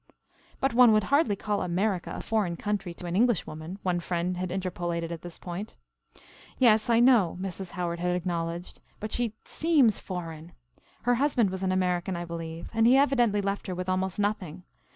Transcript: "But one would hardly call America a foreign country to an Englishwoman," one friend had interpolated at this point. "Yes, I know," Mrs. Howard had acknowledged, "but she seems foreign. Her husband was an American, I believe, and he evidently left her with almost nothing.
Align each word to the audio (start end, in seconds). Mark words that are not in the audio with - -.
"But 0.59 0.73
one 0.73 0.93
would 0.93 1.03
hardly 1.13 1.35
call 1.35 1.61
America 1.61 2.11
a 2.15 2.21
foreign 2.23 2.57
country 2.57 2.91
to 2.95 3.05
an 3.05 3.15
Englishwoman," 3.15 3.77
one 3.83 3.99
friend 3.99 4.35
had 4.35 4.49
interpolated 4.49 5.11
at 5.11 5.21
this 5.21 5.37
point. 5.37 5.75
"Yes, 6.57 6.89
I 6.89 6.99
know," 6.99 7.37
Mrs. 7.39 7.69
Howard 7.73 7.99
had 7.99 8.15
acknowledged, 8.15 8.81
"but 8.99 9.11
she 9.11 9.35
seems 9.45 9.99
foreign. 9.99 10.53
Her 11.03 11.13
husband 11.21 11.51
was 11.51 11.61
an 11.61 11.71
American, 11.71 12.15
I 12.15 12.25
believe, 12.25 12.71
and 12.73 12.87
he 12.87 12.97
evidently 12.97 13.41
left 13.43 13.67
her 13.67 13.75
with 13.75 13.89
almost 13.89 14.17
nothing. 14.17 14.63